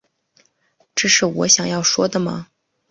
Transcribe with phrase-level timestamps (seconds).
[0.95, 2.47] 这是我想要说的吗